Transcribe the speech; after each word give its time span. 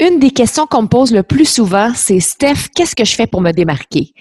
Une 0.00 0.18
des 0.18 0.30
questions 0.30 0.66
qu'on 0.66 0.82
me 0.82 0.88
pose 0.88 1.12
le 1.12 1.22
plus 1.22 1.44
souvent, 1.44 1.92
c'est 1.94 2.18
Steph, 2.18 2.68
qu'est-ce 2.74 2.96
que 2.96 3.04
je 3.04 3.14
fais 3.14 3.26
pour 3.26 3.40
me 3.40 3.52
démarquer? 3.52 4.12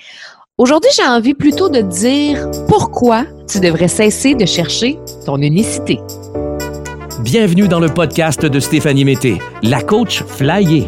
Aujourd'hui, 0.57 0.91
j'ai 0.95 1.07
envie 1.07 1.33
plutôt 1.33 1.69
de 1.69 1.81
dire 1.81 2.51
pourquoi 2.67 3.25
tu 3.49 3.59
devrais 3.59 3.87
cesser 3.87 4.35
de 4.35 4.45
chercher 4.45 4.99
ton 5.25 5.37
unicité. 5.37 5.99
Bienvenue 7.21 7.67
dans 7.67 7.79
le 7.79 7.87
podcast 7.87 8.45
de 8.45 8.59
Stéphanie 8.59 9.05
Mété, 9.05 9.39
la 9.63 9.81
coach 9.81 10.23
flyée. 10.23 10.87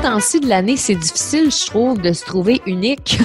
Ce 0.00 0.06
temps-ci 0.06 0.40
de 0.40 0.48
l'année, 0.48 0.78
c'est 0.78 0.94
difficile, 0.94 1.50
je 1.50 1.66
trouve, 1.66 2.00
de 2.00 2.14
se 2.14 2.24
trouver 2.24 2.62
unique. 2.64 3.18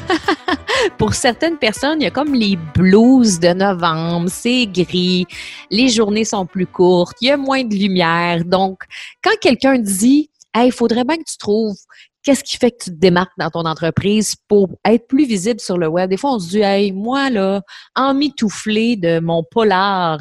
Pour 0.98 1.13
certaines 1.13 1.57
personnes, 1.57 2.01
il 2.01 2.03
y 2.03 2.07
a 2.07 2.11
comme 2.11 2.34
les 2.34 2.57
blues 2.75 3.39
de 3.39 3.53
novembre, 3.53 4.29
c'est 4.29 4.67
gris, 4.67 5.25
les 5.71 5.88
journées 5.88 6.25
sont 6.25 6.45
plus 6.45 6.67
courtes, 6.67 7.15
il 7.21 7.29
y 7.29 7.31
a 7.31 7.38
moins 7.38 7.63
de 7.63 7.73
lumière. 7.73 8.43
Donc, 8.43 8.84
quand 9.23 9.38
quelqu'un 9.39 9.79
dit, 9.79 10.29
il 10.53 10.71
faudrait 10.73 11.05
bien 11.05 11.15
que 11.15 11.23
tu 11.23 11.38
trouves 11.38 11.77
Qu'est-ce 12.25 12.43
qui 12.43 12.57
fait 12.57 12.71
que 12.71 12.85
tu 12.85 12.89
te 12.89 12.95
démarques 12.95 13.34
dans 13.38 13.52
ton 13.52 13.65
entreprise 13.65 14.35
pour 14.47 14.70
être 14.84 15.07
plus 15.07 15.27
visible 15.27 15.59
sur 15.59 15.77
le 15.77 15.88
web? 15.88 16.09
Des 16.09 16.17
fois, 16.17 16.34
on 16.34 16.39
se 16.39 16.49
dit, 16.49 16.61
hey, 16.61 16.91
moi, 16.91 17.29
là, 17.29 17.61
emmitouflé 17.95 18.95
de 18.95 19.20
mon 19.20 19.43
polar 19.43 20.17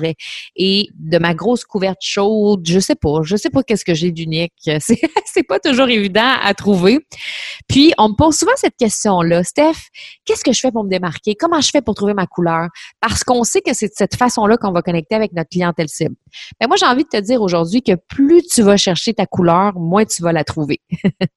et, 0.55 0.89
de 0.95 1.19
ma 1.19 1.33
grosse 1.33 1.65
couverte 1.65 2.01
chaude, 2.03 2.61
je 2.69 2.79
sais 2.79 2.95
pas, 2.95 3.23
je 3.23 3.37
sais 3.37 3.49
pas 3.49 3.63
qu'est-ce 3.63 3.87
que 3.87 3.95
j'ai 3.95 4.13
d'unique. 4.13 4.53
C'est, 4.81 5.01
c'est 5.25 5.45
pas 5.45 5.59
toujours 5.59 5.89
évident 5.89 6.33
à 6.43 6.53
trouver. 6.53 6.99
Puis, 7.69 7.95
on 7.97 8.11
me 8.11 8.15
pose 8.15 8.37
souvent 8.37 8.53
cette 8.57 8.77
question-là. 8.77 9.43
Steph, 9.43 9.89
qu'est-ce 10.27 10.45
que 10.45 10.53
je 10.53 10.61
fais 10.61 10.71
pour 10.71 10.85
me 10.85 10.91
démarquer? 10.91 11.35
Comment 11.35 11.63
je 11.63 11.71
fais 11.71 11.81
pour 11.81 11.95
trouver 11.95 12.13
ma 12.13 12.27
couleur? 12.27 12.69
Parce 13.01 13.25
qu'on 13.25 13.45
sait 13.45 13.63
que 13.63 13.73
c'est 13.73 13.89
de 13.89 13.95
cette 13.97 14.17
façon-là 14.17 14.59
qu'on 14.59 14.73
va 14.73 14.83
connecter 14.83 15.15
avec 15.15 15.33
notre 15.33 15.49
clientèle 15.49 15.89
cible. 15.89 16.17
Mais 16.61 16.67
moi, 16.67 16.77
j'ai 16.77 16.87
envie 16.87 17.05
de 17.05 17.09
te 17.09 17.21
dire 17.21 17.41
aujourd'hui 17.41 17.83
que 17.83 17.95
plus 17.95 18.43
tu 18.43 18.61
vas 18.61 18.77
chercher 18.77 19.15
ta 19.15 19.25
couleur, 19.25 19.73
moins 19.79 20.05
tu 20.05 20.23
vas 20.23 20.33
la 20.33 20.45
trouver. 20.45 20.81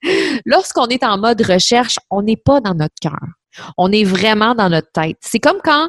lorsqu'on 0.57 0.87
est 0.87 1.03
en 1.03 1.19
mode 1.19 1.39
recherche, 1.41 1.99
on 2.09 2.23
n'est 2.23 2.35
pas 2.35 2.61
dans 2.61 2.73
notre 2.73 2.95
cœur. 2.99 3.19
On 3.77 3.91
est 3.91 4.03
vraiment 4.03 4.55
dans 4.55 4.69
notre 4.69 4.91
tête. 4.91 5.17
C'est 5.21 5.39
comme 5.39 5.59
quand 5.63 5.87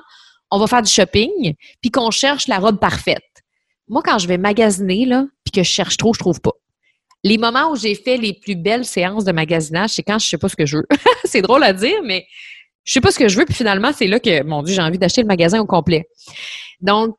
on 0.51 0.59
va 0.59 0.67
faire 0.67 0.83
du 0.83 0.91
shopping 0.91 1.55
puis 1.81 1.91
qu'on 1.91 2.11
cherche 2.11 2.49
la 2.49 2.59
robe 2.59 2.79
parfaite. 2.79 3.23
Moi, 3.89 4.03
quand 4.05 4.19
je 4.19 4.29
vais 4.29 4.37
magasiner, 4.37 5.07
là, 5.07 5.25
puis 5.45 5.53
que 5.53 5.63
je 5.63 5.71
cherche 5.71 5.97
trop, 5.97 6.13
je 6.13 6.19
trouve 6.19 6.41
pas. 6.41 6.53
Les 7.25 7.39
moments 7.39 7.73
où 7.73 7.77
j'ai 7.77 7.95
fait 7.95 8.19
les 8.19 8.35
plus 8.35 8.57
belles 8.57 8.85
séances 8.85 9.25
de 9.25 9.33
magasinage, 9.33 9.91
c'est 9.91 10.03
quand 10.03 10.19
je 10.19 10.29
sais 10.29 10.39
pas 10.39 10.51
ce 10.51 10.57
que 10.57 10.67
je 10.67 10.77
veux. 10.77 10.87
c'est 11.25 11.43
drôle 11.43 11.65
à 11.65 11.73
dire, 11.73 12.01
mais 12.05 12.27
je 12.85 12.93
sais 12.93 13.01
pas 13.01 13.11
ce 13.11 13.19
que 13.19 13.29
je 13.29 13.39
veux, 13.39 13.47
puis 13.47 13.55
finalement, 13.55 13.93
c'est 13.95 14.07
là 14.07 14.21
que, 14.21 14.43
mon 14.45 14.63
Dieu, 14.63 14.75
j'ai 14.75 14.83
envie 14.83 14.99
d'acheter 14.99 15.23
le 15.23 15.27
magasin 15.27 15.61
au 15.61 15.67
complet. 15.67 16.07
Donc, 16.81 17.17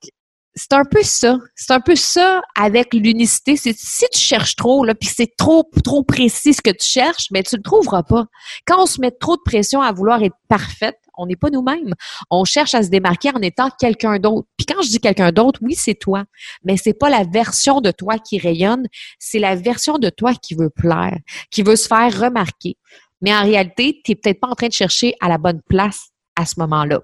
c'est 0.56 0.74
un 0.74 0.84
peu 0.84 1.04
ça. 1.04 1.38
C'est 1.56 1.72
un 1.72 1.80
peu 1.80 1.96
ça 1.96 2.42
avec 2.56 2.94
l'unicité. 2.94 3.56
Si 3.56 3.74
tu 3.74 4.20
cherches 4.20 4.56
trop, 4.56 4.84
là, 4.84 4.96
puis 4.96 5.10
c'est 5.10 5.36
trop, 5.38 5.70
trop 5.84 6.04
précis 6.04 6.54
ce 6.54 6.62
que 6.62 6.72
tu 6.72 6.86
cherches, 6.86 7.28
mais 7.32 7.44
tu 7.44 7.56
le 7.56 7.62
trouveras 7.62 8.04
pas. 8.04 8.26
Quand 8.66 8.84
on 8.84 8.86
se 8.86 9.00
met 9.00 9.12
trop 9.12 9.36
de 9.36 9.42
pression 9.46 9.82
à 9.82 9.92
vouloir 9.92 10.22
être 10.24 10.36
parfaite, 10.48 10.98
on 11.18 11.28
n'est 11.28 11.36
pas 11.36 11.50
nous-mêmes. 11.50 11.94
On 12.30 12.46
cherche 12.46 12.74
à 12.74 12.84
se 12.84 12.90
démarquer 12.90 13.30
en 13.36 13.42
étant 13.42 13.70
quelqu'un 13.80 14.20
d'autre. 14.20 14.48
Puis 14.58 14.66
quand 14.66 14.82
je 14.82 14.90
dis 14.90 15.00
quelqu'un 15.00 15.32
d'autre, 15.32 15.60
oui, 15.62 15.76
c'est 15.76 15.96
toi, 15.96 16.24
mais 16.64 16.78
c'est 16.78 16.94
pas 16.94 17.10
la 17.10 17.24
version 17.24 17.82
de 17.82 17.92
toi 17.92 18.18
qui 18.18 18.40
rayonne, 18.40 18.88
c'est 19.20 19.40
la 19.40 19.56
version 19.56 19.98
de 19.98 20.10
toi 20.10 20.34
qui 20.34 20.56
veut 20.56 20.70
plaire, 20.70 21.18
qui 21.52 21.62
veut 21.62 21.76
se 21.76 21.88
faire 21.88 22.20
remarquer. 22.20 22.78
Mais 23.22 23.36
en 23.36 23.44
réalité, 23.44 24.02
tu 24.04 24.12
n'es 24.12 24.16
peut-être 24.16 24.40
pas 24.40 24.48
en 24.48 24.56
train 24.56 24.70
de 24.70 24.74
chercher 24.74 25.14
à 25.20 25.28
la 25.28 25.38
bonne 25.38 25.62
place 25.70 26.10
à 26.36 26.46
ce 26.46 26.60
moment-là. 26.60 27.02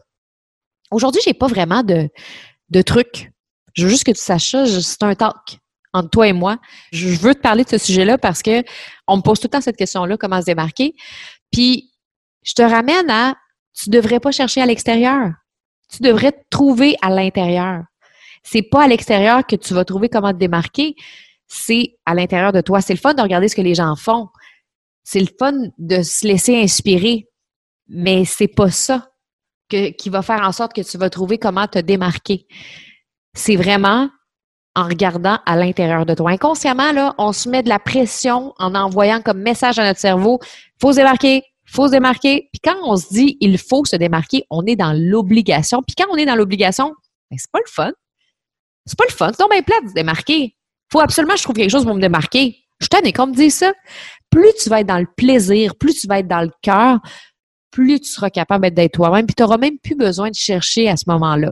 Aujourd'hui, 0.92 1.22
j'ai 1.24 1.34
pas 1.34 1.48
vraiment 1.48 1.84
de, 1.84 2.10
de 2.70 2.82
trucs 2.82 3.32
je 3.76 3.84
veux 3.84 3.90
juste 3.90 4.06
que 4.06 4.12
tu 4.12 4.22
saches 4.22 4.52
ça, 4.52 4.66
c'est 4.66 5.04
un 5.04 5.16
talk 5.16 5.60
entre 5.94 6.10
toi 6.10 6.28
et 6.28 6.34
moi. 6.34 6.58
Je 6.92 7.10
veux 7.10 7.36
te 7.36 7.40
parler 7.40 7.64
de 7.64 7.70
ce 7.70 7.78
sujet-là 7.78 8.18
parce 8.18 8.42
que 8.42 8.64
on 9.08 9.18
me 9.18 9.22
pose 9.22 9.40
tout 9.40 9.46
le 9.48 9.52
temps 9.52 9.62
cette 9.62 9.78
question-là, 9.78 10.18
comment 10.18 10.42
se 10.42 10.46
démarquer. 10.46 10.94
Puis, 11.52 11.92
je 12.44 12.54
te 12.54 12.62
ramène 12.62 13.10
à, 13.10 13.36
tu 13.74 13.90
devrais 13.90 14.20
pas 14.20 14.32
chercher 14.32 14.62
à 14.62 14.66
l'extérieur. 14.66 15.32
Tu 15.92 16.02
devrais 16.02 16.32
te 16.32 16.42
trouver 16.50 16.96
à 17.02 17.10
l'intérieur. 17.10 17.84
C'est 18.44 18.62
pas 18.62 18.84
à 18.84 18.88
l'extérieur 18.88 19.46
que 19.46 19.56
tu 19.56 19.74
vas 19.74 19.86
trouver 19.86 20.10
comment 20.10 20.32
te 20.32 20.38
démarquer, 20.38 20.96
c'est 21.48 21.98
à 22.06 22.14
l'intérieur 22.14 22.52
de 22.52 22.62
toi. 22.62 22.82
C'est 22.82 22.94
le 22.94 23.00
fun 23.00 23.14
de 23.14 23.22
regarder 23.22 23.48
ce 23.48 23.56
que 23.56 23.62
les 23.62 23.76
gens 23.76 23.96
font. 23.96 24.28
C'est 25.04 25.20
le 25.20 25.30
fun 25.40 25.54
de 25.78 26.02
se 26.02 26.28
laisser 26.28 26.62
inspirer. 26.62 27.28
Mais 27.88 28.26
c'est 28.26 28.48
pas 28.48 28.72
ça 28.72 29.10
qui 29.70 30.10
va 30.10 30.22
faire 30.22 30.42
en 30.42 30.52
sorte 30.52 30.74
que 30.74 30.82
tu 30.82 30.98
vas 30.98 31.10
trouver 31.10 31.38
comment 31.38 31.68
te 31.68 31.80
démarquer 31.80 32.48
c'est 33.36 33.56
vraiment 33.56 34.10
en 34.76 34.84
regardant 34.84 35.40
à 35.46 35.56
l'intérieur 35.56 36.06
de 36.06 36.14
toi. 36.14 36.32
Inconsciemment, 36.32 36.92
là, 36.92 37.16
on 37.18 37.32
se 37.32 37.48
met 37.48 37.64
de 37.64 37.70
la 37.70 37.80
pression 37.80 38.54
en 38.58 38.76
envoyant 38.76 39.22
comme 39.22 39.40
message 39.40 39.80
à 39.80 39.86
notre 39.86 40.00
cerveau, 40.00 40.40
faut 40.82 40.92
se 40.92 40.98
démarquer, 40.98 41.44
faut 41.66 41.88
se 41.88 41.92
démarquer. 41.92 42.50
Puis 42.52 42.60
quand 42.64 42.76
on 42.84 42.98
se 42.98 43.08
dit 43.10 43.38
il 43.40 43.58
faut 43.58 43.86
se 43.86 43.96
démarquer, 43.96 44.44
on 44.50 44.66
est 44.66 44.76
dans 44.76 44.94
l'obligation. 44.94 45.82
Puis 45.82 45.96
quand 45.96 46.12
on 46.12 46.18
est 46.18 46.26
dans 46.26 46.36
l'obligation, 46.36 46.94
ben, 47.32 47.38
c'est 47.38 47.52
pas 47.52 47.60
le 47.60 47.72
fun. 47.72 47.92
C'est 48.86 48.98
pas 48.98 49.06
le 49.08 49.14
fun. 49.14 49.32
Donc 49.40 49.52
bien 49.52 49.62
plat 49.62 49.82
de 49.82 49.90
se 49.90 49.94
démarquer. 49.94 50.56
Faut 50.92 51.00
absolument 51.00 51.34
que 51.34 51.40
je 51.40 51.44
trouve 51.44 51.56
quelque 51.56 51.72
chose 51.72 51.86
pour 51.86 51.96
me 51.96 52.02
démarquer. 52.02 52.58
Je 52.80 52.88
t'en 52.88 53.00
ai 53.00 53.14
comme 53.14 53.32
dit 53.32 53.52
ça. 53.52 53.74
Plus 54.30 54.54
tu 54.62 54.70
vas 54.70 54.82
être 54.82 54.88
dans 54.88 55.00
le 55.00 55.08
plaisir, 55.16 55.76
plus 55.76 55.94
tu 55.94 56.08
vas 56.08 56.20
être 56.20 56.28
dans 56.28 56.42
le 56.42 56.52
cœur, 56.62 57.00
plus 57.72 58.02
tu 58.02 58.10
seras 58.10 58.30
capable 58.30 58.70
d'être 58.72 58.94
toi-même, 58.94 59.26
puis 59.26 59.36
tu 59.36 59.44
n'auras 59.44 59.58
même 59.58 59.78
plus 59.80 59.96
besoin 59.96 60.30
de 60.30 60.36
chercher 60.36 60.90
à 60.90 60.98
ce 60.98 61.06
moment-là. 61.08 61.52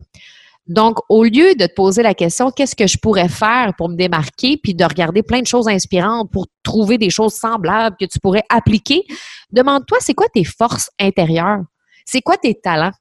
Donc, 0.68 1.00
au 1.09 1.25
lieu 1.25 1.56
de 1.56 1.66
te 1.66 1.74
poser 1.74 2.03
la 2.03 2.13
question, 2.13 2.50
qu'est-ce 2.50 2.75
que 2.75 2.88
je 2.88 2.97
pourrais 2.97 3.28
faire 3.28 3.74
pour 3.78 3.90
me 3.90 3.96
démarquer, 3.96 4.57
puis 4.57 4.74
de 4.74 4.84
regarder 4.85 5.22
plein 5.22 5.41
de 5.41 5.47
choses 5.47 5.68
inspirantes 5.68 6.31
pour 6.31 6.47
trouver 6.63 6.97
des 6.97 7.09
choses 7.09 7.34
semblables 7.34 7.97
que 8.00 8.06
tu 8.06 8.18
pourrais 8.19 8.44
appliquer, 8.50 9.03
demande-toi, 9.52 9.97
c'est 10.00 10.13
quoi 10.13 10.28
tes 10.34 10.46
forces 10.46 10.90
intérieures? 11.00 11.63
C'est 12.06 12.22
quoi 12.22 12.38
tes 12.38 12.56
talents? 12.56 12.94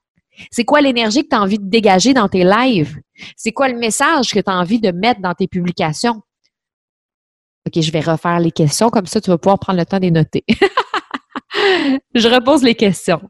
C'est 0.50 0.64
quoi 0.64 0.80
l'énergie 0.80 1.22
que 1.22 1.28
tu 1.28 1.36
as 1.36 1.40
envie 1.40 1.58
de 1.58 1.68
dégager 1.68 2.14
dans 2.14 2.28
tes 2.28 2.42
lives? 2.42 2.98
C'est 3.36 3.52
quoi 3.52 3.68
le 3.68 3.78
message 3.78 4.32
que 4.32 4.40
tu 4.40 4.50
as 4.50 4.58
envie 4.58 4.80
de 4.80 4.90
mettre 4.90 5.20
dans 5.20 5.34
tes 5.34 5.46
publications? 5.46 6.20
OK, 7.66 7.80
je 7.80 7.92
vais 7.92 8.00
refaire 8.00 8.40
les 8.40 8.50
questions, 8.50 8.90
comme 8.90 9.06
ça 9.06 9.20
tu 9.20 9.30
vas 9.30 9.38
pouvoir 9.38 9.60
prendre 9.60 9.78
le 9.78 9.86
temps 9.86 9.98
de 9.98 10.02
les 10.02 10.10
noter. 10.10 10.44
je 12.14 12.28
repose 12.28 12.64
les 12.64 12.74
questions. 12.74 13.20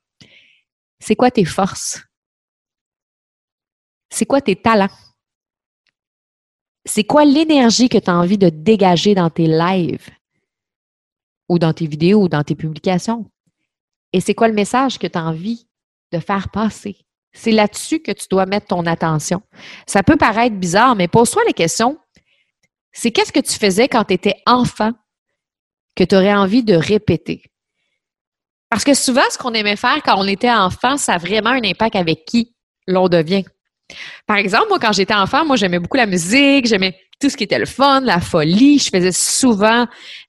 C'est 1.00 1.16
quoi 1.16 1.30
tes 1.30 1.44
forces? 1.44 2.00
C'est 4.12 4.26
quoi 4.26 4.42
tes 4.42 4.56
talents? 4.56 4.90
C'est 6.84 7.04
quoi 7.04 7.24
l'énergie 7.24 7.88
que 7.88 7.96
tu 7.96 8.10
as 8.10 8.14
envie 8.14 8.36
de 8.36 8.50
dégager 8.50 9.14
dans 9.14 9.30
tes 9.30 9.46
lives? 9.46 10.10
Ou 11.48 11.58
dans 11.58 11.72
tes 11.72 11.86
vidéos 11.86 12.24
ou 12.24 12.28
dans 12.28 12.44
tes 12.44 12.54
publications? 12.54 13.30
Et 14.12 14.20
c'est 14.20 14.34
quoi 14.34 14.48
le 14.48 14.54
message 14.54 14.98
que 14.98 15.06
tu 15.06 15.16
as 15.16 15.24
envie 15.24 15.66
de 16.12 16.18
faire 16.18 16.50
passer? 16.50 16.98
C'est 17.32 17.52
là-dessus 17.52 18.00
que 18.00 18.12
tu 18.12 18.26
dois 18.28 18.44
mettre 18.44 18.66
ton 18.66 18.84
attention. 18.84 19.40
Ça 19.86 20.02
peut 20.02 20.18
paraître 20.18 20.56
bizarre, 20.56 20.94
mais 20.94 21.08
pose-toi 21.08 21.42
la 21.46 21.54
question. 21.54 21.98
C'est 22.92 23.12
qu'est-ce 23.12 23.32
que 23.32 23.40
tu 23.40 23.58
faisais 23.58 23.88
quand 23.88 24.04
tu 24.04 24.12
étais 24.12 24.36
enfant 24.44 24.92
que 25.96 26.04
tu 26.04 26.14
aurais 26.14 26.34
envie 26.34 26.62
de 26.62 26.74
répéter? 26.74 27.44
Parce 28.68 28.84
que 28.84 28.92
souvent, 28.92 29.22
ce 29.30 29.38
qu'on 29.38 29.54
aimait 29.54 29.76
faire 29.76 30.02
quand 30.02 30.18
on 30.18 30.28
était 30.28 30.52
enfant, 30.52 30.98
ça 30.98 31.14
a 31.14 31.18
vraiment 31.18 31.50
un 31.50 31.64
impact 31.64 31.96
avec 31.96 32.26
qui 32.26 32.54
l'on 32.86 33.08
devient. 33.08 33.44
Par 34.26 34.36
exemple, 34.36 34.66
moi, 34.68 34.78
quand 34.78 34.92
j'étais 34.92 35.14
enfant, 35.14 35.44
moi, 35.44 35.56
j'aimais 35.56 35.78
beaucoup 35.78 35.96
la 35.96 36.06
musique, 36.06 36.66
j'aimais 36.66 36.96
tout 37.20 37.30
ce 37.30 37.36
qui 37.36 37.44
était 37.44 37.58
le 37.58 37.66
fun, 37.66 38.00
la 38.00 38.20
folie. 38.20 38.78
Je 38.78 38.90
faisais 38.90 39.12
souvent 39.12 39.86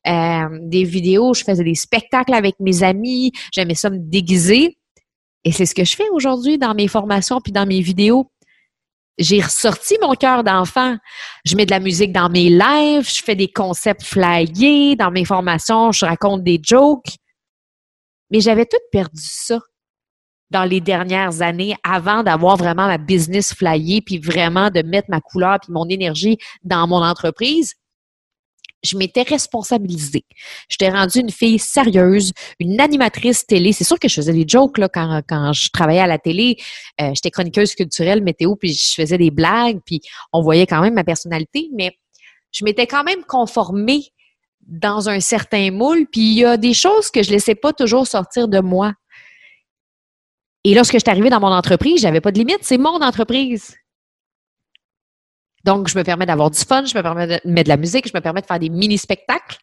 euh, 0.07 0.60
des 0.62 0.83
vidéos, 0.83 1.33
je 1.33 1.44
faisais 1.44 1.63
des 1.63 1.75
spectacles 1.75 2.33
avec 2.33 2.56
mes 2.60 2.83
amis, 2.83 3.31
j'aimais 3.51 3.75
ça 3.75 3.89
me 3.89 3.98
déguiser. 3.98 4.77
Et 5.44 5.51
c'est 5.51 5.65
ce 5.65 5.75
que 5.75 5.83
je 5.83 5.95
fais 5.95 6.10
aujourd'hui 6.12 6.57
dans 6.57 6.74
mes 6.74 6.88
formations 6.88 7.42
puis 7.42 7.51
dans 7.51 7.65
mes 7.65 7.81
vidéos. 7.81 8.30
J'ai 9.18 9.42
ressorti 9.42 9.95
mon 10.01 10.13
cœur 10.13 10.44
d'enfant. 10.44 10.98
Je 11.45 11.56
mets 11.56 11.65
de 11.65 11.71
la 11.71 11.80
musique 11.80 12.12
dans 12.12 12.30
mes 12.30 12.50
lives, 12.50 13.07
je 13.07 13.21
fais 13.24 13.36
des 13.36 13.48
concepts 13.48 14.04
flyés, 14.04 14.95
dans 14.95 15.12
mes 15.12 15.25
formations, 15.25 15.92
je 15.92 16.06
raconte 16.06 16.44
des 16.44 16.60
jokes. 16.63 17.18
Mais 18.31 18.39
j'avais 18.39 18.65
tout 18.65 18.77
perdu 18.92 19.21
ça 19.21 19.60
dans 20.53 20.63
les 20.63 20.79
dernières 20.79 21.41
années 21.41 21.75
avant 21.83 22.23
d'avoir 22.23 22.55
vraiment 22.57 22.85
ma 22.85 23.00
business 23.00 23.53
flyée, 23.53 24.01
puis 24.01 24.19
vraiment 24.19 24.69
de 24.69 24.83
mettre 24.83 25.09
ma 25.09 25.19
couleur 25.19 25.57
puis 25.61 25.73
mon 25.73 25.89
énergie 25.89 26.38
dans 26.63 26.88
mon 26.88 27.03
entreprise. 27.03 27.73
je 28.85 28.97
m'étais 28.97 29.21
responsabilisée. 29.21 30.25
J'étais 30.67 30.89
rendue 30.89 31.19
une 31.19 31.31
fille 31.31 31.57
sérieuse, 31.57 32.33
une 32.59 32.81
animatrice 32.81 33.45
télé. 33.45 33.71
C'est 33.71 33.85
sûr 33.85 33.97
que 33.97 34.09
je 34.09 34.15
faisais 34.15 34.33
des 34.33 34.45
jokes 34.45 34.77
là, 34.77 34.89
quand, 34.89 35.21
quand 35.27 35.53
je 35.53 35.69
travaillais 35.69 36.01
à 36.01 36.07
la 36.07 36.17
télé. 36.17 36.57
Euh, 37.00 37.11
j'étais 37.13 37.31
chroniqueuse 37.31 37.75
culturelle, 37.75 38.21
météo, 38.21 38.55
puis 38.57 38.73
je 38.73 38.94
faisais 38.94 39.17
des 39.17 39.31
blagues, 39.31 39.79
puis 39.85 40.01
on 40.33 40.41
voyait 40.41 40.67
quand 40.67 40.81
même 40.81 40.95
ma 40.95 41.05
personnalité, 41.05 41.69
mais 41.73 41.97
je 42.51 42.65
m'étais 42.65 42.85
quand 42.85 43.05
même 43.05 43.23
conformée 43.23 44.03
dans 44.67 45.09
un 45.09 45.19
certain 45.19 45.71
moule, 45.71 46.05
puis 46.11 46.21
il 46.21 46.39
y 46.39 46.45
a 46.45 46.57
des 46.57 46.73
choses 46.73 47.09
que 47.09 47.23
je 47.23 47.31
laissais 47.31 47.55
pas 47.55 47.73
toujours 47.73 48.05
sortir 48.05 48.47
de 48.47 48.59
moi. 48.59 48.94
Et 50.63 50.74
lorsque 50.74 50.94
je 50.94 51.00
suis 51.00 51.10
arrivée 51.10 51.30
dans 51.30 51.39
mon 51.39 51.51
entreprise, 51.51 52.01
j'avais 52.01 52.21
pas 52.21 52.31
de 52.31 52.39
limite, 52.39 52.60
c'est 52.62 52.77
mon 52.77 53.01
entreprise. 53.01 53.75
Donc, 55.63 55.88
je 55.88 55.98
me 55.98 56.04
permets 56.04 56.25
d'avoir 56.25 56.51
du 56.51 56.60
fun, 56.60 56.86
je 56.86 56.98
me 56.98 57.01
permets 57.01 57.27
de 57.27 57.39
mettre 57.45 57.65
de 57.65 57.69
la 57.69 57.77
musique, 57.77 58.07
je 58.07 58.13
me 58.13 58.21
permets 58.21 58.42
de 58.42 58.45
faire 58.45 58.60
des 58.60 58.69
mini-spectacles. 58.69 59.57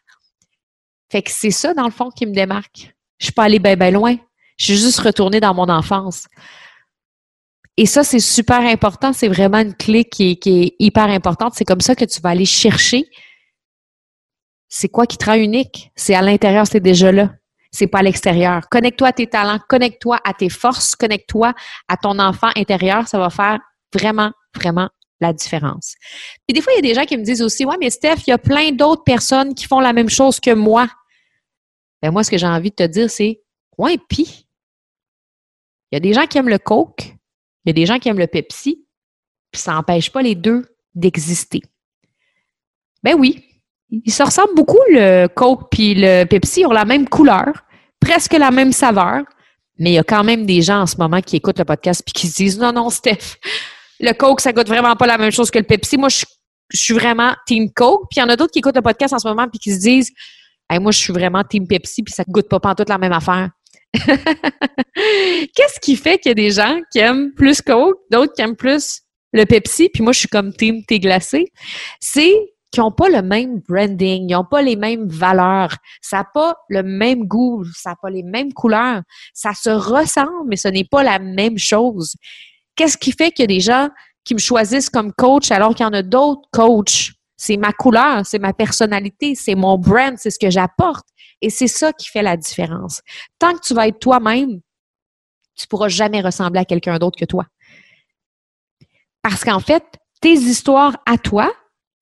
Fait 1.11 1.21
que 1.21 1.31
c'est 1.31 1.51
ça, 1.51 1.73
dans 1.73 1.85
le 1.85 1.91
fond, 1.91 2.09
qui 2.09 2.25
me 2.25 2.33
démarque. 2.33 2.93
Je 3.19 3.25
suis 3.25 3.33
pas 3.33 3.43
allée 3.43 3.59
bien, 3.59 3.91
loin. 3.91 4.15
Je 4.57 4.65
suis 4.65 4.77
juste 4.77 4.99
retournée 4.99 5.39
dans 5.39 5.53
mon 5.53 5.69
enfance. 5.69 6.27
Et 7.77 7.85
ça, 7.85 8.03
c'est 8.03 8.19
super 8.19 8.59
important. 8.59 9.13
C'est 9.13 9.27
vraiment 9.27 9.59
une 9.59 9.75
clé 9.75 10.05
qui 10.05 10.39
est, 10.45 10.75
hyper 10.79 11.05
importante. 11.05 11.53
C'est 11.55 11.65
comme 11.65 11.81
ça 11.81 11.95
que 11.95 12.05
tu 12.05 12.19
vas 12.21 12.29
aller 12.29 12.45
chercher. 12.45 13.05
C'est 14.69 14.89
quoi 14.89 15.05
qui 15.05 15.17
te 15.17 15.25
rend 15.25 15.35
unique? 15.35 15.91
C'est 15.95 16.15
à 16.15 16.21
l'intérieur, 16.21 16.65
c'est 16.65 16.79
déjà 16.79 17.11
là. 17.11 17.31
C'est 17.71 17.87
pas 17.87 17.99
à 17.99 18.03
l'extérieur. 18.03 18.67
Connecte-toi 18.69 19.07
à 19.07 19.13
tes 19.13 19.27
talents, 19.27 19.59
connecte-toi 19.69 20.19
à 20.23 20.33
tes 20.33 20.49
forces, 20.49 20.95
connecte-toi 20.95 21.53
à 21.87 21.97
ton 21.97 22.19
enfant 22.19 22.49
intérieur. 22.55 23.07
Ça 23.07 23.17
va 23.17 23.29
faire 23.29 23.59
vraiment, 23.93 24.31
vraiment 24.53 24.89
la 25.21 25.31
différence. 25.31 25.95
Puis 26.47 26.53
des 26.53 26.61
fois, 26.61 26.73
il 26.73 26.77
y 26.77 26.79
a 26.79 26.93
des 26.93 26.93
gens 26.93 27.05
qui 27.05 27.15
me 27.15 27.23
disent 27.23 27.41
aussi, 27.41 27.63
ouais, 27.63 27.77
mais 27.79 27.89
Steph, 27.89 28.23
il 28.27 28.31
y 28.31 28.33
a 28.33 28.37
plein 28.37 28.71
d'autres 28.71 29.03
personnes 29.03 29.55
qui 29.55 29.65
font 29.65 29.79
la 29.79 29.93
même 29.93 30.09
chose 30.09 30.39
que 30.39 30.51
moi. 30.51 30.87
Ben 32.01 32.11
moi, 32.11 32.23
ce 32.23 32.31
que 32.31 32.37
j'ai 32.37 32.47
envie 32.47 32.71
de 32.71 32.75
te 32.75 32.87
dire, 32.87 33.09
c'est, 33.09 33.41
ouais, 33.77 33.97
puis, 34.09 34.47
il 35.91 35.95
y 35.95 35.97
a 35.97 35.99
des 35.99 36.13
gens 36.13 36.25
qui 36.25 36.37
aiment 36.37 36.49
le 36.49 36.57
Coke, 36.57 37.03
il 37.65 37.67
y 37.67 37.69
a 37.69 37.73
des 37.73 37.85
gens 37.85 37.99
qui 37.99 38.09
aiment 38.09 38.19
le 38.19 38.27
Pepsi, 38.27 38.85
puis 39.51 39.61
ça 39.61 39.73
n'empêche 39.73 40.11
pas 40.11 40.21
les 40.21 40.35
deux 40.35 40.65
d'exister. 40.95 41.61
Ben 43.03 43.15
oui, 43.15 43.45
ils 43.91 44.11
se 44.11 44.23
ressemblent 44.23 44.55
beaucoup, 44.55 44.79
le 44.89 45.27
Coke 45.27 45.69
puis 45.69 45.93
le 45.95 46.23
Pepsi 46.25 46.65
ont 46.65 46.71
la 46.71 46.85
même 46.85 47.07
couleur, 47.07 47.63
presque 47.99 48.33
la 48.33 48.51
même 48.51 48.71
saveur, 48.71 49.23
mais 49.77 49.91
il 49.91 49.93
y 49.93 49.99
a 49.99 50.03
quand 50.03 50.23
même 50.23 50.45
des 50.45 50.61
gens 50.61 50.81
en 50.81 50.85
ce 50.85 50.95
moment 50.97 51.21
qui 51.21 51.35
écoutent 51.35 51.59
le 51.59 51.65
podcast 51.65 52.01
puis 52.05 52.13
qui 52.13 52.27
se 52.27 52.35
disent, 52.35 52.59
non, 52.59 52.71
non, 52.71 52.89
Steph, 52.89 53.37
le 53.99 54.13
Coke, 54.13 54.41
ça 54.41 54.53
goûte 54.53 54.67
vraiment 54.67 54.95
pas 54.95 55.07
la 55.07 55.17
même 55.17 55.31
chose 55.31 55.51
que 55.51 55.59
le 55.59 55.65
Pepsi. 55.65 55.97
Moi, 55.97 56.09
je, 56.09 56.23
suis 56.73 56.93
vraiment 56.93 57.33
Team 57.45 57.69
Coke. 57.75 58.07
Puis 58.09 58.19
il 58.19 58.19
y 58.21 58.23
en 58.23 58.29
a 58.29 58.37
d'autres 58.37 58.51
qui 58.51 58.59
écoutent 58.59 58.77
le 58.77 58.81
podcast 58.81 59.13
en 59.13 59.19
ce 59.19 59.27
moment 59.27 59.47
puis 59.49 59.59
qui 59.59 59.73
se 59.73 59.79
disent 59.79 60.09
moi, 60.79 60.91
je 60.91 60.97
suis 60.99 61.13
vraiment 61.13 61.43
Team 61.43 61.67
Pepsi, 61.67 62.03
puis 62.03 62.13
ça 62.13 62.23
goûte 62.27 62.47
pas 62.47 62.59
toute 62.75 62.89
la 62.89 62.97
même 62.97 63.11
affaire. 63.11 63.49
Qu'est-ce 63.93 65.79
qui 65.81 65.95
fait 65.95 66.17
qu'il 66.17 66.29
y 66.29 66.31
a 66.31 66.35
des 66.35 66.51
gens 66.51 66.79
qui 66.91 66.99
aiment 66.99 67.33
plus 67.33 67.61
Coke, 67.61 67.97
d'autres 68.09 68.33
qui 68.33 68.41
aiment 68.41 68.55
plus 68.55 69.01
le 69.33 69.45
Pepsi, 69.45 69.89
puis 69.89 70.03
moi, 70.03 70.13
je 70.13 70.19
suis 70.19 70.27
comme 70.27 70.53
Team 70.53 70.83
Thé 70.85 70.99
glacé? 70.99 71.51
C'est 71.99 72.33
qu'ils 72.71 72.81
n'ont 72.81 72.91
pas 72.91 73.09
le 73.09 73.21
même 73.21 73.59
branding, 73.59 74.29
ils 74.29 74.33
n'ont 74.33 74.45
pas 74.45 74.61
les 74.61 74.75
mêmes 74.75 75.07
valeurs, 75.07 75.75
ça 76.01 76.17
n'a 76.17 76.23
pas 76.23 76.55
le 76.69 76.83
même 76.83 77.25
goût, 77.25 77.65
ça 77.75 77.91
n'a 77.91 77.95
pas 78.01 78.09
les 78.09 78.23
mêmes 78.23 78.53
couleurs. 78.53 79.01
Ça 79.33 79.53
se 79.53 79.69
ressemble, 79.69 80.47
mais 80.47 80.55
ce 80.55 80.69
n'est 80.69 80.85
pas 80.85 81.03
la 81.03 81.19
même 81.19 81.57
chose. 81.57 82.15
Qu'est-ce 82.75 82.97
qui 82.97 83.11
fait 83.11 83.31
qu'il 83.31 83.43
y 83.43 83.53
a 83.53 83.55
des 83.55 83.59
gens 83.59 83.89
qui 84.23 84.33
me 84.33 84.39
choisissent 84.39 84.89
comme 84.89 85.11
coach 85.13 85.51
alors 85.51 85.75
qu'il 85.75 85.85
y 85.85 85.89
en 85.89 85.93
a 85.93 86.01
d'autres 86.01 86.47
coachs? 86.51 87.11
C'est 87.35 87.57
ma 87.57 87.73
couleur, 87.73 88.25
c'est 88.25 88.39
ma 88.39 88.53
personnalité, 88.53 89.35
c'est 89.35 89.55
mon 89.55 89.77
brand, 89.77 90.15
c'est 90.17 90.29
ce 90.29 90.39
que 90.39 90.49
j'apporte. 90.49 91.07
Et 91.41 91.49
c'est 91.49 91.67
ça 91.67 91.91
qui 91.91 92.07
fait 92.07 92.21
la 92.21 92.37
différence. 92.37 93.01
Tant 93.39 93.53
que 93.53 93.61
tu 93.61 93.73
vas 93.73 93.87
être 93.87 93.99
toi-même, 93.99 94.61
tu 95.55 95.67
pourras 95.67 95.89
jamais 95.89 96.21
ressembler 96.21 96.59
à 96.59 96.65
quelqu'un 96.65 96.97
d'autre 96.99 97.19
que 97.19 97.25
toi. 97.25 97.45
Parce 99.23 99.43
qu'en 99.43 99.59
fait, 99.59 99.83
tes 100.21 100.33
histoires 100.33 100.97
à 101.05 101.17
toi, 101.17 101.51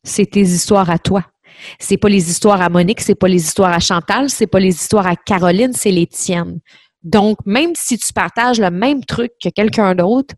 c'est 0.04 0.31
tes 0.31 0.42
histoires 0.42 0.90
à 0.90 1.00
toi. 1.00 1.25
C'est 1.80 1.98
pas 1.98 2.10
les 2.10 2.30
histoires 2.30 2.62
à 2.62 2.69
Monique, 2.69 3.01
c'est 3.01 3.16
pas 3.16 3.28
les 3.28 3.44
histoires 3.44 3.74
à 3.74 3.80
Chantal, 3.80 4.30
c'est 4.30 4.48
pas 4.48 4.60
les 4.60 4.75
histoires 4.75 5.07
à 5.07 5.16
Caroline, 5.16 5.74
c'est 5.74 5.92
les 5.92 6.07
tiennes. 6.07 6.60
Donc, 7.04 7.38
même 7.46 7.74
si 7.75 7.98
tu 7.98 8.12
partages 8.13 8.60
le 8.60 8.72
même 8.72 9.04
truc 9.04 9.31
que 9.42 9.50
quelqu'un 9.50 9.96
d'autre, 9.96 10.36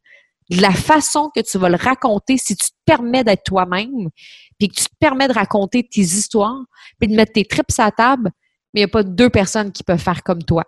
la 0.49 0.71
façon 0.71 1.31
que 1.33 1.41
tu 1.41 1.57
vas 1.57 1.69
le 1.69 1.77
raconter, 1.77 2.37
si 2.37 2.55
tu 2.55 2.67
te 2.67 2.75
permets 2.85 3.23
d'être 3.23 3.43
toi-même, 3.43 4.09
puis 4.59 4.67
que 4.67 4.75
tu 4.75 4.85
te 4.85 4.95
permets 4.99 5.27
de 5.27 5.33
raconter 5.33 5.87
tes 5.87 6.01
histoires, 6.01 6.61
puis 6.99 7.07
de 7.07 7.15
mettre 7.15 7.33
tes 7.33 7.45
tripes 7.45 7.71
à 7.77 7.91
table, 7.91 8.31
mais 8.73 8.81
il 8.81 8.83
n'y 8.83 8.89
a 8.89 8.89
pas 8.89 9.03
deux 9.03 9.29
personnes 9.29 9.71
qui 9.71 9.83
peuvent 9.83 9.99
faire 9.99 10.23
comme 10.23 10.43
toi. 10.43 10.63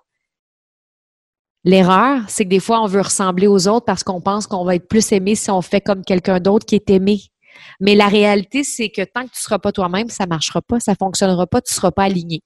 L'erreur, 1.66 2.22
c'est 2.28 2.44
que 2.44 2.50
des 2.50 2.60
fois, 2.60 2.82
on 2.82 2.88
veut 2.88 3.02
ressembler 3.02 3.48
aux 3.48 3.68
autres 3.68 3.86
parce 3.86 4.04
qu'on 4.04 4.20
pense 4.20 4.48
qu'on 4.48 4.66
va 4.66 4.76
être 4.76 4.88
plus 4.88 5.12
aimé 5.14 5.36
si 5.36 5.50
on 5.50 5.62
fait 5.62 5.80
comme 5.80 6.04
quelqu'un 6.04 6.40
d'autre 6.40 6.66
qui 6.66 6.76
est 6.76 6.90
aimé. 6.90 7.22
Mais 7.80 7.96
la 7.96 8.08
réalité, 8.08 8.64
c'est 8.64 8.90
que 8.90 9.04
tant 9.04 9.22
que 9.22 9.32
tu 9.32 9.38
ne 9.38 9.42
seras 9.42 9.60
pas 9.60 9.72
toi-même, 9.72 10.10
ça 10.10 10.26
ne 10.26 10.30
marchera 10.30 10.62
pas, 10.62 10.80
ça 10.80 10.92
ne 10.94 10.98
fonctionnera 10.98 11.48
pas, 11.48 11.62
tu 11.62 11.72
ne 11.72 11.76
seras 11.76 11.92
pas 11.92 12.04
aligné. 12.04 12.42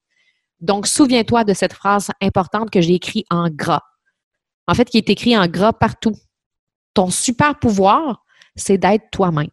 Donc, 0.59 0.87
souviens-toi 0.87 1.43
de 1.43 1.53
cette 1.53 1.73
phrase 1.73 2.09
importante 2.21 2.69
que 2.69 2.81
j'ai 2.81 2.95
écrite 2.95 3.25
en 3.29 3.49
gras. 3.49 3.81
En 4.67 4.73
fait, 4.73 4.85
qui 4.85 4.97
est 4.97 5.09
écrit 5.09 5.37
en 5.37 5.47
gras 5.47 5.73
partout 5.73 6.13
ton 6.93 7.11
super 7.11 7.59
pouvoir, 7.59 8.23
c'est 8.55 8.79
d'être 8.79 9.11
toi-même. 9.11 9.51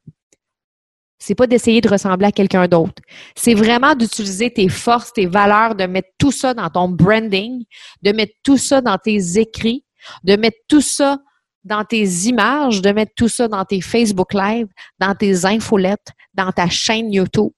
C'est 1.18 1.34
pas 1.34 1.46
d'essayer 1.46 1.80
de 1.80 1.88
ressembler 1.88 2.28
à 2.28 2.32
quelqu'un 2.32 2.66
d'autre. 2.68 3.02
C'est 3.36 3.54
vraiment 3.54 3.94
d'utiliser 3.94 4.50
tes 4.50 4.68
forces, 4.68 5.12
tes 5.12 5.26
valeurs, 5.26 5.74
de 5.74 5.84
mettre 5.84 6.08
tout 6.18 6.32
ça 6.32 6.54
dans 6.54 6.70
ton 6.70 6.88
branding, 6.88 7.64
de 8.02 8.12
mettre 8.12 8.32
tout 8.42 8.56
ça 8.56 8.80
dans 8.80 8.98
tes 8.98 9.38
écrits, 9.38 9.84
de 10.22 10.36
mettre 10.36 10.56
tout 10.68 10.80
ça 10.80 11.18
dans 11.64 11.84
tes 11.84 12.04
images, 12.26 12.82
de 12.82 12.90
mettre 12.90 13.12
tout 13.16 13.28
ça 13.28 13.48
dans 13.48 13.64
tes 13.64 13.80
Facebook 13.80 14.34
Live, 14.34 14.68
dans 14.98 15.14
tes 15.14 15.44
infolettes, 15.44 16.12
dans 16.34 16.52
ta 16.52 16.68
chaîne 16.68 17.12
YouTube. 17.12 17.52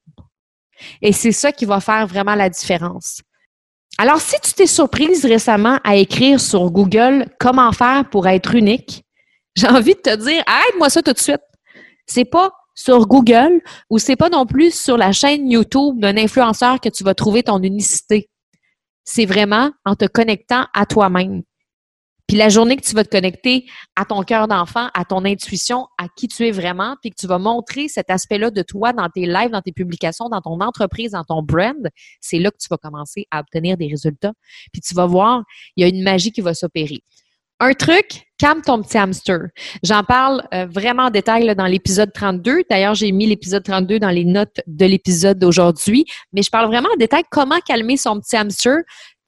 Et 1.01 1.11
c'est 1.11 1.31
ça 1.31 1.51
qui 1.51 1.65
va 1.65 1.79
faire 1.79 2.07
vraiment 2.07 2.35
la 2.35 2.49
différence. 2.49 3.21
Alors, 3.97 4.21
si 4.21 4.35
tu 4.41 4.53
t'es 4.53 4.67
surprise 4.67 5.25
récemment 5.25 5.79
à 5.83 5.95
écrire 5.95 6.39
sur 6.39 6.69
Google 6.69 7.25
comment 7.39 7.71
faire 7.71 8.07
pour 8.09 8.27
être 8.27 8.53
unique, 8.53 9.03
j'ai 9.55 9.67
envie 9.67 9.95
de 9.95 10.01
te 10.01 10.15
dire, 10.15 10.43
aide-moi 10.47 10.89
ça 10.89 11.01
tout 11.01 11.13
de 11.13 11.19
suite. 11.19 11.41
C'est 12.05 12.25
pas 12.25 12.51
sur 12.75 13.07
Google 13.07 13.59
ou 13.89 13.97
c'est 13.97 14.15
pas 14.15 14.29
non 14.29 14.45
plus 14.45 14.73
sur 14.73 14.97
la 14.97 15.11
chaîne 15.11 15.49
YouTube 15.49 15.99
d'un 15.99 16.15
influenceur 16.15 16.79
que 16.79 16.89
tu 16.89 17.03
vas 17.03 17.15
trouver 17.15 17.41
ton 17.41 17.61
unicité. 17.61 18.29
C'est 19.03 19.25
vraiment 19.25 19.71
en 19.83 19.95
te 19.95 20.05
connectant 20.05 20.67
à 20.75 20.85
toi-même. 20.85 21.41
Puis 22.27 22.35
la 22.35 22.49
journée 22.49 22.75
que 22.75 22.85
tu 22.85 22.93
vas 22.93 23.05
te 23.05 23.09
connecter 23.09 23.65
à 23.95 24.03
ton 24.03 24.21
cœur 24.23 24.47
d'enfant, 24.47 24.89
à 24.93 25.05
ton 25.05 25.23
intuition, 25.23 25.87
à 25.97 26.07
qui 26.13 26.27
tu 26.27 26.45
es 26.45 26.51
vraiment, 26.51 26.95
puis 27.01 27.11
que 27.11 27.15
tu 27.15 27.25
vas 27.25 27.39
montrer 27.39 27.87
cet 27.87 28.09
aspect-là 28.09 28.51
de 28.51 28.61
toi 28.61 28.91
dans 28.91 29.07
tes 29.09 29.25
lives, 29.25 29.51
dans 29.51 29.61
tes 29.61 29.71
publications, 29.71 30.27
dans 30.27 30.41
ton 30.41 30.59
entreprise, 30.59 31.11
dans 31.11 31.23
ton 31.23 31.41
brand, 31.41 31.75
c'est 32.19 32.39
là 32.39 32.51
que 32.51 32.57
tu 32.57 32.67
vas 32.69 32.77
commencer 32.77 33.27
à 33.31 33.39
obtenir 33.39 33.77
des 33.77 33.87
résultats. 33.87 34.33
Puis 34.73 34.81
tu 34.81 34.93
vas 34.93 35.05
voir, 35.05 35.43
il 35.77 35.81
y 35.81 35.85
a 35.85 35.87
une 35.87 36.03
magie 36.03 36.31
qui 36.31 36.41
va 36.41 36.53
s'opérer. 36.53 37.01
Un 37.59 37.73
truc, 37.73 38.27
calme 38.37 38.61
ton 38.61 38.83
petit 38.83 38.99
hamster. 38.99 39.47
J'en 39.81 40.03
parle 40.03 40.43
euh, 40.53 40.67
vraiment 40.67 41.05
en 41.05 41.09
détail 41.09 41.55
dans 41.55 41.65
l'épisode 41.65 42.13
32. 42.13 42.63
D'ailleurs, 42.69 42.93
j'ai 42.93 43.11
mis 43.11 43.25
l'épisode 43.25 43.63
32 43.63 43.99
dans 43.99 44.11
les 44.11 44.25
notes 44.25 44.61
de 44.67 44.85
l'épisode 44.85 45.39
d'aujourd'hui, 45.39 46.05
mais 46.33 46.43
je 46.43 46.51
parle 46.51 46.67
vraiment 46.67 46.89
en 46.93 46.97
détail 46.97 47.23
comment 47.31 47.59
calmer 47.65 47.97
son 47.97 48.19
petit 48.19 48.35
hamster. 48.35 48.77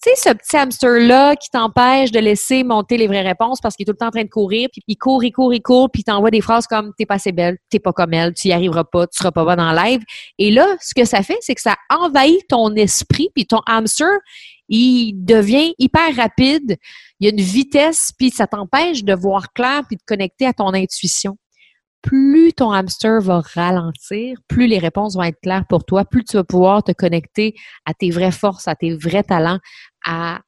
Tu 0.01 0.09
sais, 0.15 0.29
ce 0.29 0.33
petit 0.33 0.55
hamster-là 0.55 1.35
qui 1.35 1.49
t'empêche 1.49 2.11
de 2.11 2.19
laisser 2.19 2.63
monter 2.63 2.95
les 2.95 3.07
vraies 3.07 3.21
réponses 3.21 3.59
parce 3.59 3.75
qu'il 3.75 3.83
est 3.83 3.85
tout 3.85 3.91
le 3.91 3.97
temps 3.97 4.07
en 4.07 4.11
train 4.11 4.23
de 4.23 4.29
courir, 4.29 4.69
puis 4.71 4.81
il 4.87 4.95
court, 4.95 5.21
il 5.25 5.33
court, 5.33 5.53
il 5.53 5.61
court, 5.61 5.89
puis 5.91 6.01
il 6.01 6.03
t'envoie 6.05 6.31
des 6.31 6.39
phrases 6.39 6.67
comme 6.67 6.93
T'es 6.97 7.05
pas 7.05 7.15
assez 7.15 7.33
belle, 7.33 7.57
t'es 7.69 7.79
pas 7.79 7.91
comme 7.91 8.13
elle, 8.13 8.33
tu 8.33 8.47
y 8.47 8.53
arriveras 8.53 8.85
pas, 8.85 9.07
tu 9.07 9.17
seras 9.17 9.31
pas 9.31 9.43
bon 9.43 9.61
en 9.61 9.73
live. 9.73 10.01
Et 10.37 10.51
là, 10.51 10.67
ce 10.79 10.93
que 10.93 11.03
ça 11.03 11.21
fait, 11.21 11.37
c'est 11.41 11.53
que 11.53 11.61
ça 11.61 11.75
envahit 11.89 12.47
ton 12.47 12.73
esprit, 12.75 13.29
puis 13.35 13.45
ton 13.45 13.59
hamster, 13.65 14.07
il 14.69 15.15
devient 15.15 15.73
hyper 15.79 16.15
rapide, 16.15 16.77
il 17.19 17.27
y 17.27 17.29
a 17.29 17.33
une 17.33 17.41
vitesse, 17.41 18.13
puis 18.17 18.29
ça 18.29 18.47
t'empêche 18.47 19.03
de 19.03 19.13
voir 19.13 19.51
clair 19.51 19.81
puis 19.85 19.97
de 19.97 20.03
connecter 20.07 20.45
à 20.45 20.53
ton 20.53 20.73
intuition. 20.73 21.37
Plus 22.01 22.53
ton 22.53 22.71
hamster 22.71 23.19
va 23.21 23.41
ralentir, 23.53 24.37
plus 24.47 24.67
les 24.67 24.77
réponses 24.77 25.15
vont 25.15 25.23
être 25.23 25.39
claires 25.41 25.65
pour 25.67 25.83
toi, 25.83 26.05
plus 26.05 26.23
tu 26.23 26.37
vas 26.37 26.43
pouvoir 26.43 26.83
te 26.83 26.91
connecter 26.91 27.55
à 27.85 27.93
tes 27.93 28.09
vraies 28.09 28.31
forces, 28.31 28.67
à 28.67 28.75
tes 28.75 28.95
vrais 28.95 29.23
talents, 29.23 29.59
à 30.05 30.39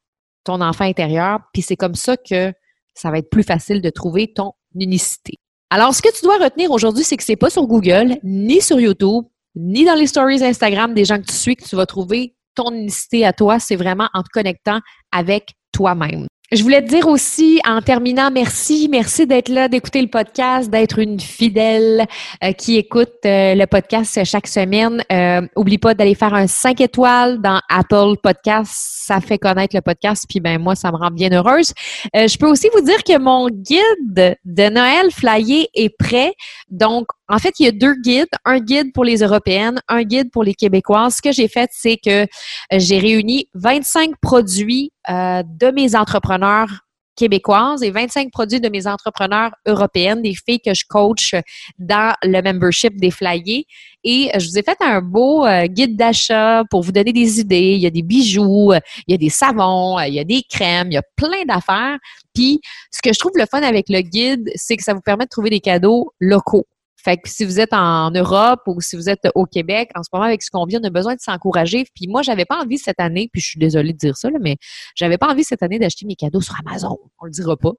ton 0.43 0.61
enfant 0.61 0.85
intérieur. 0.85 1.39
Puis 1.53 1.61
c'est 1.61 1.75
comme 1.75 1.95
ça 1.95 2.15
que 2.17 2.53
ça 2.93 3.11
va 3.11 3.17
être 3.17 3.29
plus 3.29 3.43
facile 3.43 3.81
de 3.81 3.89
trouver 3.89 4.31
ton 4.33 4.53
unicité. 4.75 5.33
Alors, 5.69 5.93
ce 5.93 6.01
que 6.01 6.13
tu 6.13 6.23
dois 6.23 6.37
retenir 6.37 6.71
aujourd'hui, 6.71 7.03
c'est 7.03 7.17
que 7.17 7.23
c'est 7.23 7.37
pas 7.37 7.49
sur 7.49 7.65
Google, 7.65 8.17
ni 8.23 8.61
sur 8.61 8.79
YouTube, 8.79 9.25
ni 9.55 9.85
dans 9.85 9.95
les 9.95 10.07
stories 10.07 10.43
Instagram 10.43 10.93
des 10.93 11.05
gens 11.05 11.17
que 11.17 11.25
tu 11.25 11.33
suis 11.33 11.55
que 11.55 11.63
tu 11.63 11.75
vas 11.75 11.85
trouver 11.85 12.35
ton 12.55 12.73
unicité 12.73 13.25
à 13.25 13.33
toi, 13.33 13.59
c'est 13.59 13.75
vraiment 13.75 14.09
en 14.13 14.23
te 14.23 14.29
connectant 14.33 14.79
avec 15.11 15.53
toi-même. 15.71 16.27
Je 16.53 16.63
voulais 16.63 16.81
te 16.81 16.89
dire 16.89 17.07
aussi, 17.07 17.61
en 17.65 17.81
terminant, 17.81 18.29
merci, 18.29 18.89
merci 18.91 19.25
d'être 19.25 19.47
là, 19.47 19.69
d'écouter 19.69 20.01
le 20.01 20.09
podcast, 20.09 20.69
d'être 20.69 20.99
une 20.99 21.17
fidèle 21.17 22.05
euh, 22.43 22.51
qui 22.51 22.75
écoute 22.75 23.13
euh, 23.25 23.55
le 23.55 23.65
podcast 23.67 24.21
chaque 24.25 24.47
semaine. 24.47 25.01
Euh, 25.13 25.47
oublie 25.55 25.77
pas 25.77 25.93
d'aller 25.93 26.13
faire 26.13 26.33
un 26.33 26.47
5 26.47 26.81
étoiles 26.81 27.39
dans 27.39 27.61
Apple 27.69 28.17
Podcast. 28.21 28.69
Ça 28.73 29.21
fait 29.21 29.37
connaître 29.37 29.73
le 29.77 29.81
podcast, 29.81 30.25
puis 30.27 30.41
ben 30.41 30.61
moi, 30.61 30.75
ça 30.75 30.91
me 30.91 30.97
rend 30.97 31.09
bien 31.09 31.31
heureuse. 31.31 31.73
je 32.13 32.37
peux 32.37 32.47
aussi 32.47 32.67
vous 32.75 32.81
dire 32.81 33.01
que 33.05 33.17
mon 33.17 33.47
guide 33.47 34.35
de 34.43 34.69
Noël 34.69 35.09
Flyer 35.09 35.67
est 35.73 35.95
prêt. 35.97 36.33
Donc, 36.69 37.07
en 37.31 37.39
fait, 37.39 37.59
il 37.59 37.65
y 37.65 37.69
a 37.69 37.71
deux 37.71 37.95
guides, 37.95 38.27
un 38.45 38.59
guide 38.59 38.93
pour 38.93 39.03
les 39.03 39.21
Européennes, 39.21 39.81
un 39.87 40.03
guide 40.03 40.31
pour 40.31 40.43
les 40.43 40.53
Québécoises. 40.53 41.15
Ce 41.17 41.21
que 41.21 41.31
j'ai 41.31 41.47
fait, 41.47 41.69
c'est 41.73 41.97
que 41.97 42.27
j'ai 42.71 42.99
réuni 42.99 43.47
25 43.53 44.11
produits 44.21 44.91
de 45.07 45.71
mes 45.71 45.95
entrepreneurs 45.95 46.81
québécoises 47.15 47.83
et 47.83 47.91
25 47.91 48.31
produits 48.31 48.59
de 48.59 48.69
mes 48.69 48.87
entrepreneurs 48.87 49.51
européennes, 49.67 50.21
des 50.21 50.33
filles 50.33 50.59
que 50.59 50.73
je 50.73 50.83
coach 50.87 51.35
dans 51.77 52.13
le 52.23 52.41
membership 52.41 52.99
des 52.99 53.11
flyers. 53.11 53.63
Et 54.03 54.31
je 54.37 54.49
vous 54.49 54.57
ai 54.57 54.63
fait 54.63 54.77
un 54.81 55.01
beau 55.01 55.45
euh, 55.45 55.67
guide 55.67 55.95
d'achat 55.95 56.63
pour 56.71 56.81
vous 56.81 56.91
donner 56.91 57.13
des 57.13 57.39
idées. 57.39 57.73
Il 57.73 57.81
y 57.81 57.85
a 57.85 57.91
des 57.91 58.01
bijoux, 58.01 58.73
il 59.07 59.11
y 59.11 59.13
a 59.13 59.17
des 59.17 59.29
savons, 59.29 59.99
il 59.99 60.13
y 60.13 60.19
a 60.19 60.23
des 60.23 60.41
crèmes, 60.49 60.87
il 60.89 60.95
y 60.95 60.97
a 60.97 61.03
plein 61.15 61.43
d'affaires. 61.47 61.97
Puis, 62.33 62.59
ce 62.89 63.01
que 63.01 63.13
je 63.13 63.19
trouve 63.19 63.33
le 63.35 63.45
fun 63.45 63.61
avec 63.61 63.89
le 63.89 64.01
guide, 64.01 64.49
c'est 64.55 64.75
que 64.75 64.83
ça 64.83 64.93
vous 64.93 65.01
permet 65.01 65.25
de 65.25 65.29
trouver 65.29 65.51
des 65.51 65.59
cadeaux 65.59 66.11
locaux. 66.19 66.65
Fait 67.03 67.17
que 67.17 67.27
si 67.27 67.45
vous 67.45 67.59
êtes 67.59 67.73
en 67.73 68.11
Europe 68.11 68.61
ou 68.67 68.79
si 68.81 68.95
vous 68.95 69.09
êtes 69.09 69.27
au 69.33 69.45
Québec, 69.45 69.89
en 69.95 70.03
ce 70.03 70.09
moment, 70.13 70.25
avec 70.25 70.43
ce 70.43 70.51
qu'on 70.51 70.65
vit, 70.65 70.77
on 70.77 70.83
a 70.83 70.89
besoin 70.89 71.15
de 71.15 71.19
s'encourager. 71.19 71.85
Puis 71.95 72.07
moi, 72.07 72.21
j'avais 72.21 72.45
pas 72.45 72.61
envie 72.61 72.77
cette 72.77 72.99
année, 72.99 73.29
puis 73.31 73.41
je 73.41 73.47
suis 73.47 73.59
désolée 73.59 73.93
de 73.93 73.97
dire 73.97 74.15
ça, 74.15 74.29
là, 74.29 74.37
mais 74.39 74.57
j'avais 74.95 75.17
pas 75.17 75.27
envie 75.27 75.43
cette 75.43 75.63
année 75.63 75.79
d'acheter 75.79 76.05
mes 76.05 76.15
cadeaux 76.15 76.41
sur 76.41 76.55
Amazon. 76.65 76.99
On 77.19 77.25
le 77.25 77.31
dira 77.31 77.57
pas. 77.57 77.71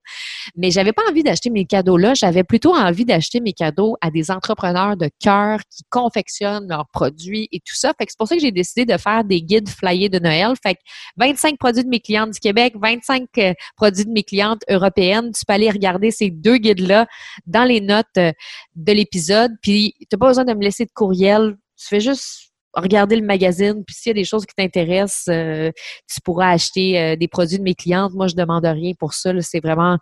Mais 0.57 0.71
j'avais 0.71 0.93
pas 0.93 1.02
envie 1.09 1.23
d'acheter 1.23 1.50
mes 1.50 1.64
cadeaux 1.64 1.97
là. 1.97 2.14
J'avais 2.14 2.45
plutôt 2.45 2.75
envie 2.75 3.05
d'acheter 3.05 3.41
mes 3.41 3.52
cadeaux 3.52 3.97
à 4.00 4.11
des 4.11 4.31
entrepreneurs 4.31 4.97
de 4.97 5.09
cœur 5.21 5.61
qui 5.71 5.85
confectionnent 5.88 6.69
leurs 6.69 6.88
produits 6.93 7.49
et 7.52 7.61
tout 7.61 7.76
ça. 7.76 7.93
Fait 7.97 8.07
que 8.07 8.12
c'est 8.12 8.19
pour 8.19 8.29
ça 8.29 8.35
que 8.35 8.43
j'ai 8.43 8.52
décidé 8.52 8.85
de 8.85 8.97
faire 8.99 9.25
des 9.25 9.43
guides 9.43 9.69
flyés 9.69 10.09
de 10.09 10.19
Noël. 10.19 10.52
Fait 10.61 10.75
que 10.75 10.81
25 11.17 11.59
produits 11.59 11.85
de 11.85 11.88
mes 11.88 12.00
clientes 12.00 12.33
du 12.33 12.41
Québec, 12.41 12.75
25 12.81 13.29
euh, 13.38 13.55
produits 13.76 14.05
de 14.05 14.11
mes 14.11 14.25
clientes 14.25 14.62
européennes. 14.69 15.31
Tu 15.33 15.45
peux 15.47 15.52
aller 15.52 15.71
regarder 15.71 16.11
ces 16.11 16.31
deux 16.31 16.57
guides-là 16.57 17.07
dans 17.47 17.64
les 17.64 17.81
notes 17.81 18.07
euh, 18.19 18.33
de 18.75 18.93
l'épisode 18.93 19.12
épisode, 19.12 19.52
puis 19.62 19.95
tu 19.99 20.07
n'as 20.12 20.19
pas 20.19 20.28
besoin 20.28 20.45
de 20.45 20.54
me 20.54 20.62
laisser 20.62 20.85
de 20.85 20.90
courriel. 20.95 21.57
Tu 21.76 21.87
fais 21.87 22.00
juste 22.00 22.52
regarder 22.75 23.16
le 23.16 23.26
magazine, 23.26 23.85
puis 23.85 23.95
s'il 23.95 24.11
y 24.11 24.12
a 24.12 24.14
des 24.14 24.25
choses 24.25 24.47
qui 24.47 24.54
t'intéressent, 24.54 25.28
euh, 25.28 25.71
tu 26.09 26.21
pourras 26.23 26.50
acheter 26.50 26.99
euh, 26.99 27.16
des 27.16 27.28
produits 27.28 27.59
de 27.59 27.62
mes 27.62 27.75
clientes. 27.75 28.14
Moi, 28.14 28.28
je 28.28 28.35
demande 28.35 28.64
rien 28.64 28.92
pour 28.99 29.12
ça. 29.12 29.33
C'est 29.40 29.61
vraiment 29.61 29.99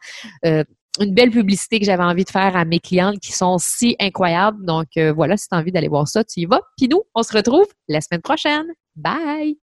euh, 0.46 0.62
une 1.00 1.12
belle 1.12 1.30
publicité 1.30 1.80
que 1.80 1.84
j'avais 1.84 2.04
envie 2.04 2.24
de 2.24 2.30
faire 2.30 2.56
à 2.56 2.64
mes 2.64 2.78
clientes 2.78 3.18
qui 3.18 3.32
sont 3.32 3.56
si 3.58 3.96
incroyables. 3.98 4.64
Donc 4.64 4.88
voilà, 5.14 5.36
si 5.36 5.48
tu 5.48 5.54
as 5.54 5.58
envie 5.58 5.72
d'aller 5.72 5.88
voir 5.88 6.06
ça, 6.06 6.24
tu 6.24 6.40
y 6.40 6.46
vas. 6.46 6.60
Puis 6.76 6.88
nous, 6.88 7.02
on 7.14 7.22
se 7.22 7.36
retrouve 7.36 7.66
la 7.88 8.00
semaine 8.00 8.22
prochaine. 8.22 8.66
Bye! 8.96 9.56